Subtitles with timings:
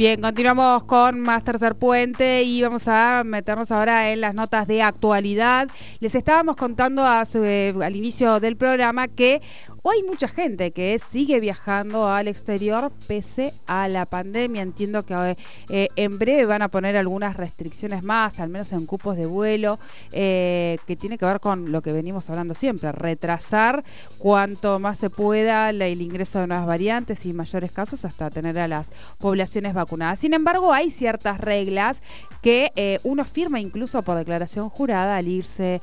[0.00, 4.80] Bien, continuamos con más Tercer Puente y vamos a meternos ahora en las notas de
[4.80, 5.68] actualidad.
[5.98, 9.42] Les estábamos contando al inicio del programa que
[9.82, 14.60] Hoy hay mucha gente que sigue viajando al exterior pese a la pandemia.
[14.60, 15.38] Entiendo que
[15.70, 19.78] eh, en breve van a poner algunas restricciones más, al menos en cupos de vuelo,
[20.12, 23.82] eh, que tiene que ver con lo que venimos hablando siempre, retrasar
[24.18, 28.68] cuanto más se pueda el ingreso de nuevas variantes y mayores casos hasta tener a
[28.68, 30.18] las poblaciones vacunadas.
[30.18, 32.02] Sin embargo, hay ciertas reglas
[32.42, 35.80] que eh, uno firma incluso por declaración jurada al irse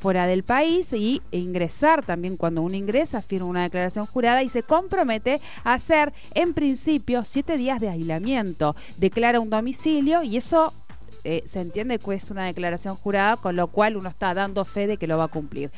[0.00, 4.62] fuera del país y ingresar también cuando uno ingresa firma una declaración jurada y se
[4.62, 8.76] compromete a hacer en principio siete días de aislamiento.
[8.96, 10.72] Declara un domicilio y eso
[11.24, 14.86] eh, se entiende que es una declaración jurada, con lo cual uno está dando fe
[14.86, 15.70] de que lo va a cumplir.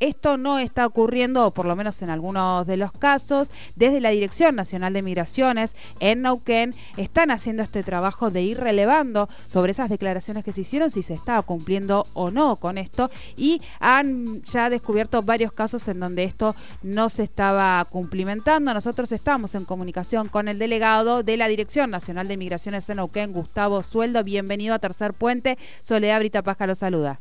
[0.00, 4.10] Esto no está ocurriendo, o por lo menos en algunos de los casos, desde la
[4.10, 9.88] Dirección Nacional de Migraciones en Neuquén están haciendo este trabajo de ir relevando sobre esas
[9.88, 14.70] declaraciones que se hicieron, si se estaba cumpliendo o no con esto, y han ya
[14.70, 18.74] descubierto varios casos en donde esto no se estaba cumplimentando.
[18.74, 23.32] Nosotros estamos en comunicación con el delegado de la Dirección Nacional de Migraciones en Neuquén,
[23.32, 24.24] Gustavo Sueldo.
[24.24, 25.58] Bienvenido a Tercer Puente.
[25.82, 27.20] Soledad Brita Pasca lo saluda.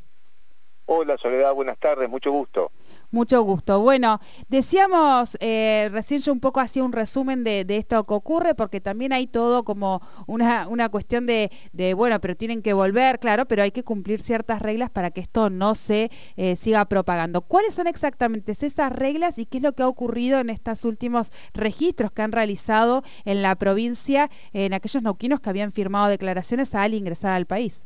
[0.85, 2.71] Hola Soledad, buenas tardes, mucho gusto.
[3.11, 3.79] Mucho gusto.
[3.81, 8.81] Bueno, decíamos eh, recién yo un poco hacía un resumen de, esto que ocurre, porque
[8.81, 11.49] también hay todo como una, una cuestión de,
[11.95, 15.49] bueno, pero tienen que volver, claro, pero hay que cumplir ciertas reglas para que esto
[15.49, 17.41] no se eh, siga propagando.
[17.41, 21.31] ¿Cuáles son exactamente esas reglas y qué es lo que ha ocurrido en estos últimos
[21.53, 26.93] registros que han realizado en la provincia, en aquellos nauquinos que habían firmado declaraciones al
[26.93, 27.85] ingresar al país?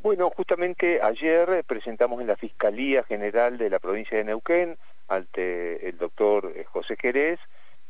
[0.00, 5.98] Bueno, justamente ayer presentamos en la Fiscalía General de la provincia de Neuquén, ante el
[5.98, 7.40] doctor eh, José Jerez,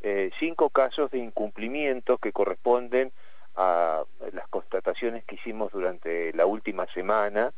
[0.00, 3.12] eh, cinco casos de incumplimiento que corresponden
[3.56, 7.52] a las constataciones que hicimos durante la última semana,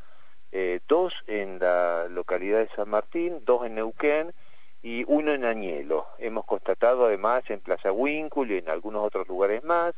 [0.50, 4.34] eh, dos en la localidad de San Martín, dos en Neuquén
[4.82, 6.08] y uno en Añelo.
[6.18, 9.94] Hemos constatado además en Plaza Huíncul y en algunos otros lugares más.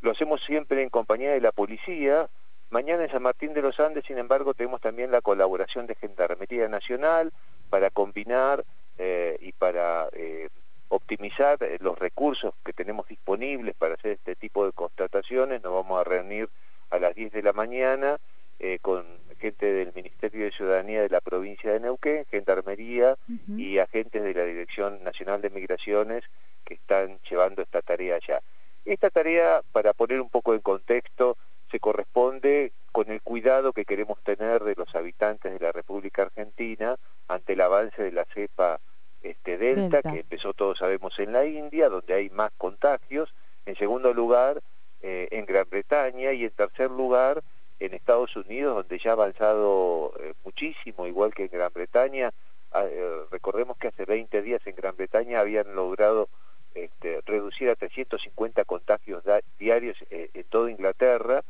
[0.00, 2.28] Lo hacemos siempre en compañía de la policía,
[2.70, 6.68] Mañana en San Martín de los Andes, sin embargo, tenemos también la colaboración de Gendarmería
[6.68, 7.32] Nacional
[7.70, 8.64] para combinar
[8.98, 10.48] eh, y para eh,
[10.88, 15.62] optimizar eh, los recursos que tenemos disponibles para hacer este tipo de constataciones.
[15.62, 16.48] Nos vamos a reunir
[16.90, 18.18] a las 10 de la mañana
[18.80, 19.04] con
[19.38, 23.18] gente del Ministerio de Ciudadanía de la provincia de Neuquén, Gendarmería
[23.48, 26.24] y agentes de la Dirección Nacional de Migraciones
[26.64, 28.40] que están llevando esta tarea allá.
[28.86, 31.36] Esta tarea, para poner un poco en contexto,
[31.70, 36.96] se corresponde con el cuidado que queremos tener de los habitantes de la República Argentina
[37.28, 38.80] ante el avance de la cepa
[39.22, 43.34] este, Delta, que empezó todos sabemos en la India, donde hay más contagios,
[43.64, 44.62] en segundo lugar
[45.02, 46.32] eh, en Gran Bretaña.
[46.32, 47.42] Y en tercer lugar
[47.80, 52.32] en Estados Unidos, donde ya ha avanzado eh, muchísimo, igual que en Gran Bretaña.
[52.72, 56.28] Ah, eh, recordemos que hace 20 días en Gran Bretaña habían logrado
[56.74, 59.24] este, reducir a 350 contagios
[59.58, 61.42] diarios en toda Inglaterra,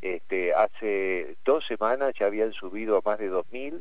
[0.00, 3.80] este, hace dos semanas ya habían subido a más de 2.000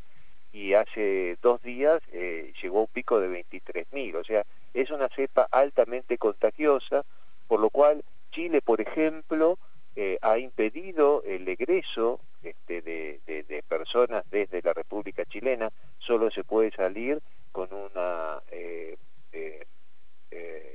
[0.54, 4.16] y hace dos días eh, llegó un pico de 23.000.
[4.16, 7.04] O sea, es una cepa altamente contagiosa,
[7.48, 9.58] por lo cual Chile, por ejemplo,
[9.96, 15.72] eh, ha impedido el egreso este, de, personas desde la República Chilena.
[15.98, 17.20] Solo se puede salir
[17.52, 18.98] con una eh,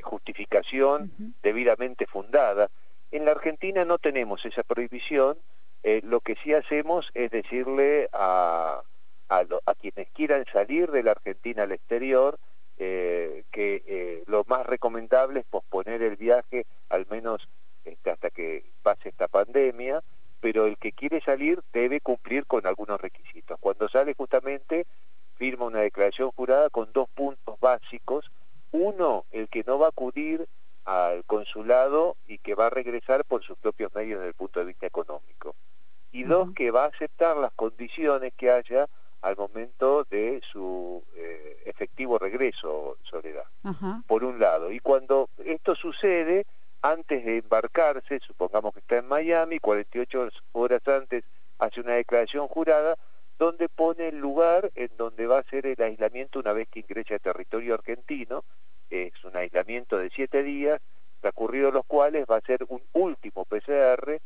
[0.03, 2.69] justificación debidamente fundada.
[3.13, 5.39] En la Argentina no tenemos esa prohibición,
[5.89, 8.83] eh, lo que sí hacemos es decirle a,
[9.81, 12.41] quienes quieran salir de la Argentina al exterior
[12.77, 17.49] eh, que eh, lo más recomendable es posponer el viaje al menos
[17.85, 20.03] este, hasta que pase esta pandemia,
[20.41, 23.57] pero el que quiere salir debe cumplir con algunos requisitos.
[23.61, 24.89] Cuando sale justamente
[25.37, 28.29] firma una declaración jurada con dos puntos básicos.
[28.73, 30.49] Uno, el que no va a acudir
[30.85, 34.67] al consulado y que va a regresar por sus propios medios desde el punto de
[34.67, 35.55] vista económico.
[36.17, 38.89] Y dos, que va a aceptar las condiciones que haya
[39.21, 43.45] al momento de su eh, efectivo regreso, Soledad,
[44.07, 44.73] por un lado.
[44.73, 46.47] Y cuando esto sucede,
[46.81, 51.25] antes de embarcarse, supongamos que está en Miami, 48 horas antes
[51.59, 52.97] hace una declaración jurada,
[53.39, 57.17] donde pone el lugar en donde va a ser el aislamiento una vez que ingrese
[57.17, 58.45] a territorio argentino,
[58.89, 60.81] es un aislamiento de siete días,
[61.21, 64.21] transcurridos los cuales va a ser un último PCR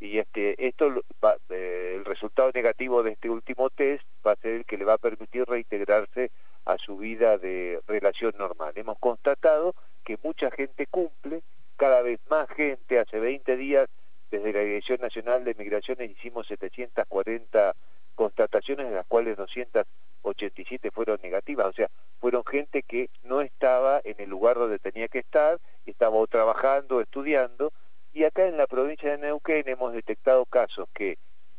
[0.00, 1.02] y este esto
[1.50, 4.94] eh, el resultado negativo de este último test va a ser el que le va
[4.94, 6.30] a permitir reintegrarse
[6.68, 8.72] a su vida de relación normal.
[8.76, 9.74] Hemos constatado
[10.04, 11.42] que mucha gente cumple
[11.76, 12.98] cada vez más gente.
[12.98, 13.88] Hace 20 días,
[14.30, 17.74] desde la Dirección Nacional de Migraciones, hicimos 740
[18.14, 21.68] constataciones, de las cuales 287 fueron negativas.
[21.68, 21.88] O sea,
[22.20, 27.00] fueron gente que no estaba en el lugar donde tenía que estar, estaba o trabajando,
[27.00, 27.72] estudiando.
[28.12, 31.16] Y acá en la provincia de Neuquén hemos detectado casos que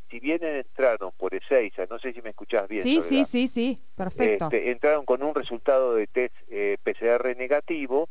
[0.09, 3.01] si bien entraron por Ezeiza, no sé si me escuchás bien.
[3.01, 4.45] Sí, sí, sí, sí, perfecto.
[4.45, 8.09] Este, entraron con un resultado de test eh, PCR negativo.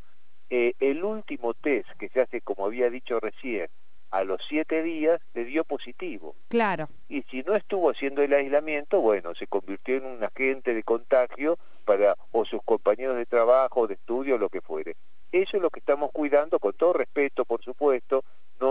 [0.50, 3.68] Eh, el último test que se hace, como había dicho recién,
[4.10, 6.34] a los siete días le dio positivo.
[6.48, 6.88] Claro.
[7.08, 11.58] Y si no estuvo haciendo el aislamiento, bueno, se convirtió en un agente de contagio
[11.84, 14.96] para o sus compañeros de trabajo, de estudio, lo que fuere.
[15.30, 18.24] Eso es lo que estamos cuidando, con todo respeto, por supuesto,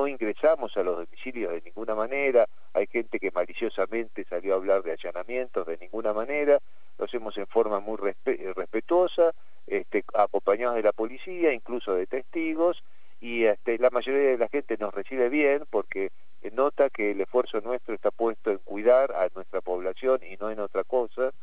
[0.07, 4.91] ingresamos a los domicilios de ninguna manera, hay gente que maliciosamente salió a hablar de
[4.91, 6.59] allanamientos de ninguna manera,
[6.97, 9.31] lo hacemos en forma muy respetuosa,
[9.65, 12.83] este, acompañados de la policía, incluso de testigos,
[13.19, 16.11] y este, la mayoría de la gente nos recibe bien porque
[16.53, 20.59] nota que el esfuerzo nuestro está puesto en cuidar a nuestra población y no en
[20.59, 21.33] otra cosa,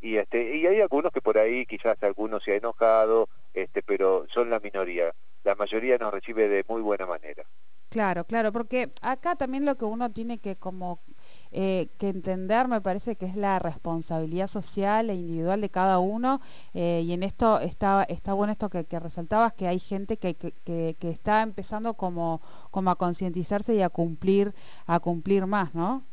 [0.00, 3.28] y este hay algunos que por ahí quizás algunos se ha enojado
[3.86, 5.12] pero son la minoría
[5.42, 7.44] la mayoría nos recibe de muy buena manera
[7.88, 11.00] Claro, claro, porque acá también lo que uno tiene que como
[11.50, 16.40] eh, que entender me parece que es la responsabilidad social e individual de cada uno
[16.74, 20.52] eh, y en esto está, está bueno esto que, resaltabas que hay gente que, que,
[20.62, 24.52] que, está empezando como, como a concientizarse y a cumplir,
[24.86, 26.04] a cumplir más, ¿no?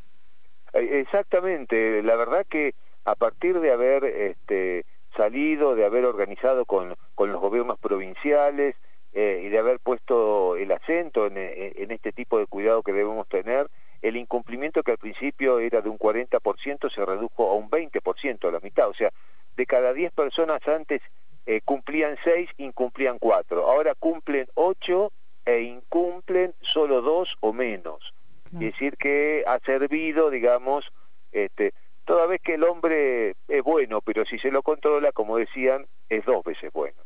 [0.71, 2.73] Exactamente, la verdad que
[3.03, 4.85] a partir de haber este,
[5.15, 8.75] salido, de haber organizado con, con los gobiernos provinciales,
[9.17, 13.25] eh, y de haber puesto el acento eh, en, este tipo de cuidado que debemos
[13.29, 13.71] tener,
[14.01, 18.51] el incumplimiento que al principio era de un 40% se redujo a un 20%, a
[18.51, 18.89] la mitad.
[18.89, 19.11] O sea,
[19.55, 21.01] de cada 10 personas antes
[21.45, 23.65] eh, cumplían 6, incumplían 4.
[23.65, 25.11] Ahora cumplen 8
[25.45, 28.13] e incumplen solo 2 o menos.
[28.51, 30.91] Es decir, que ha servido, digamos,
[31.31, 31.73] este,
[32.03, 36.25] toda vez que el hombre es bueno, pero si se lo controla, como decían, es
[36.25, 36.97] dos veces bueno.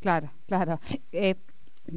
[0.00, 0.78] Claro, claro.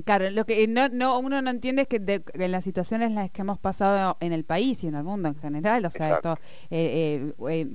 [0.06, 3.32] Claro, lo que no, no, uno no entiende es que en las situaciones en las
[3.32, 6.38] que hemos pasado en el país y en el mundo en general, o sea, esto
[6.70, 7.68] eh, eh, eh,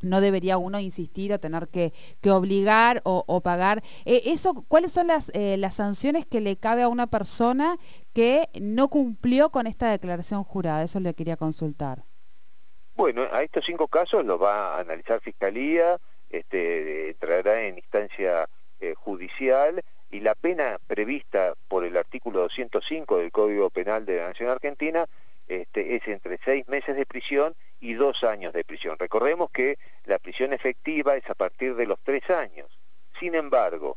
[0.00, 1.92] no debería uno insistir o tener que,
[2.22, 3.82] que obligar o, pagar.
[4.06, 7.76] eso, ¿Cuáles son las, las sanciones que le cabe a una persona
[8.14, 10.82] que no cumplió con esta declaración jurada?
[10.82, 12.04] Eso le quería consultar.
[12.94, 15.98] Bueno, a estos cinco casos los va a analizar Fiscalía,
[16.30, 18.48] este, entrará en instancia
[18.96, 24.50] judicial y la pena prevista por el artículo 205 del Código Penal de la Nación
[24.50, 25.06] Argentina
[25.46, 28.96] este, es entre seis meses de prisión y dos años de prisión.
[28.98, 32.78] Recordemos que la prisión efectiva es a partir de los tres años.
[33.18, 33.96] Sin embargo,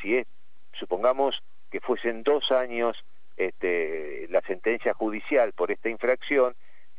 [0.00, 0.24] si
[0.72, 3.04] supongamos que fuesen dos años
[3.36, 6.54] este, la sentencia judicial por esta infracción,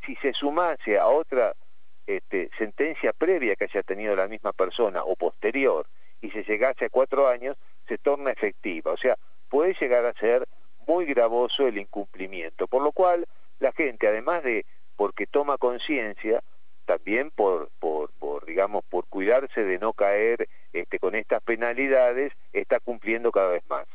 [0.06, 1.56] si se sumase a otra
[2.06, 5.88] este, sentencia previa que haya tenido la misma persona o posterior
[6.22, 8.92] y se llegase a cuatro años, se torna efectiva.
[8.92, 9.18] O sea,
[9.50, 10.48] puede llegar a ser
[10.88, 12.68] muy gravoso el incumplimiento.
[12.68, 13.26] Por lo cual,
[13.60, 14.66] la gente, además de
[14.96, 16.42] porque toma conciencia,
[16.86, 22.80] también por, por, por, digamos, por cuidarse de no caer este, con estas penalidades, está
[22.80, 23.86] cumpliendo cada vez más.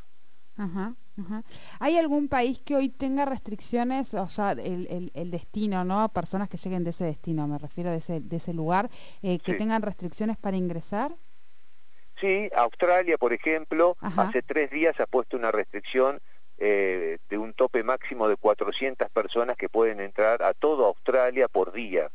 [1.78, 6.08] ¿Hay algún país que hoy tenga restricciones, o sea, el, el, destino, ¿no?
[6.10, 8.90] Personas que lleguen de ese destino, me refiero de ese, de ese lugar,
[9.22, 11.16] eh, que tengan restricciones para ingresar?
[12.20, 16.20] Sí, Australia, por ejemplo, hace tres días ha puesto una restricción
[16.58, 21.72] eh, de un tope máximo de 400 personas que pueden entrar a toda Australia por
[21.72, 22.10] día,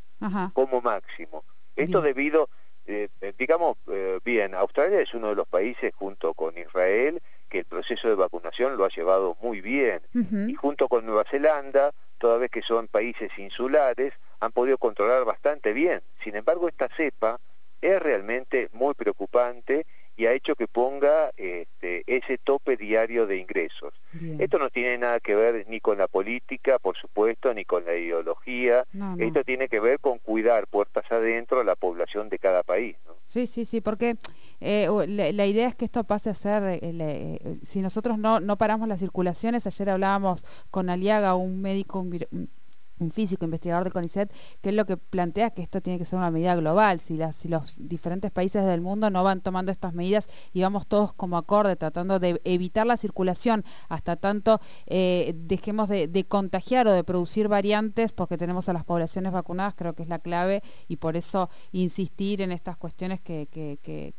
[0.52, 1.44] como máximo.
[1.74, 2.48] Esto debido,
[2.86, 3.76] eh, eh, digamos,
[4.24, 8.76] bien, Australia es uno de los países junto con Israel que el proceso de vacunación
[8.76, 10.00] lo ha llevado muy bien.
[10.48, 15.72] Y junto con Nueva Zelanda, toda vez que son países insulares, han podido controlar bastante
[15.72, 16.02] bien.
[16.22, 17.40] Sin embargo, esta cepa
[17.80, 19.86] es realmente muy preocupante
[20.16, 23.94] y ha hecho que ponga este, ese tope diario de ingresos.
[24.38, 27.94] Esto no tiene nada que ver ni con la política, por supuesto, ni con la
[27.94, 28.86] ideología.
[29.18, 32.96] Esto tiene que ver con cuidar puertas adentro a la población de cada país.
[33.26, 34.16] Sí, sí, sí, porque
[34.60, 38.56] eh, la, idea es que esto pase a ser, eh, eh, si nosotros no, no
[38.56, 42.48] paramos las circulaciones, ayer hablábamos con Aliaga, un médico un
[43.10, 46.30] físico investigador de CONICET, que es lo que plantea que esto tiene que ser una
[46.30, 47.00] medida global.
[47.00, 47.16] Si
[47.48, 51.76] los diferentes países del mundo no van tomando estas medidas y vamos todos como acorde
[51.76, 58.12] tratando de evitar la circulación hasta tanto eh, dejemos de, contagiar o de producir variantes
[58.12, 62.40] porque tenemos a las poblaciones vacunadas, creo que es la clave y por eso insistir
[62.40, 63.48] en estas cuestiones que,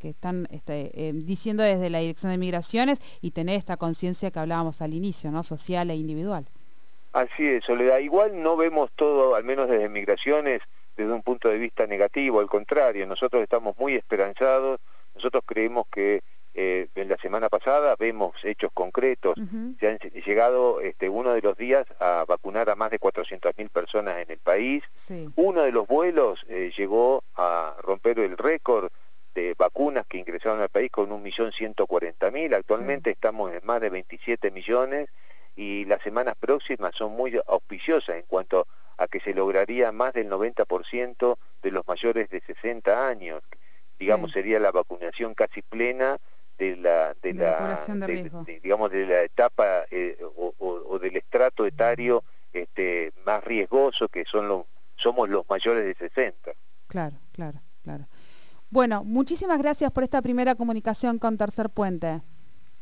[0.02, 4.82] están este, eh, diciendo desde la Dirección de Migraciones y tener esta conciencia que hablábamos
[4.82, 5.44] al inicio, ¿no?
[5.44, 6.48] social e individual.
[7.18, 7.98] Así es, Soledad.
[7.98, 10.60] Igual no vemos todo, al menos desde migraciones,
[10.96, 14.80] desde un punto de vista negativo, al contrario, nosotros estamos muy esperanzados,
[15.16, 16.22] nosotros creemos que
[16.54, 19.34] eh, en la semana pasada vemos hechos concretos,
[19.80, 24.20] se han llegado este, uno de los días a vacunar a más de 400.000 personas
[24.20, 24.84] en el país,
[25.36, 28.92] uno de los vuelos eh, llegó a romper el récord
[29.34, 35.10] de vacunas que ingresaron al país con 1.140.000, actualmente estamos en más de 27 millones,
[35.58, 40.30] y las semanas próximas son muy auspiciosas en cuanto a que se lograría más del
[40.30, 43.42] 90% de los mayores de 60 años.
[44.00, 46.20] Digamos, sería la vacunación casi plena
[46.60, 47.84] de la de, la,
[48.64, 54.66] digamos de la etapa eh, o, del estrato etario este más riesgoso que son los
[54.96, 56.52] somos los mayores de 60.
[56.88, 58.08] Claro, claro, claro.
[58.70, 62.22] Bueno, muchísimas gracias por esta primera comunicación con Tercer Puente.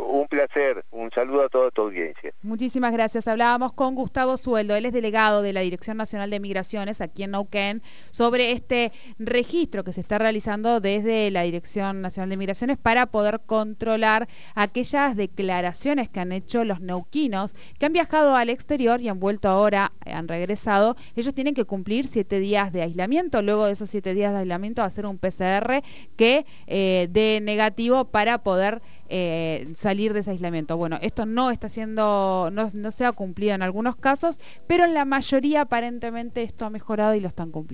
[0.08, 2.32] Un placer, un saludo a toda tu audiencia.
[2.44, 3.28] Muchísimas gracias.
[3.28, 7.32] Hablábamos con Gustavo Sueldo, él es delegado de la Dirección Nacional de Migraciones aquí en
[7.32, 7.82] Neuquén,
[8.12, 13.42] sobre este registro que se está realizando desde la Dirección Nacional de Migraciones para poder
[13.46, 19.20] controlar aquellas declaraciones que han hecho los neuquinos que han viajado al exterior y han
[19.20, 20.96] vuelto ahora, han regresado.
[21.16, 23.42] Ellos tienen que cumplir siete días de aislamiento.
[23.42, 25.82] Luego de esos siete días de aislamiento, hacer un PCR
[26.16, 30.78] que eh, dé negativo para poder eh, salir de ese aislamiento.
[30.78, 34.94] Bueno, esto no está siendo, no, no se ha cumplido en algunos casos, pero en
[34.94, 37.66] la mayoría aparentemente esto ha mejorado y lo están cumpliendo.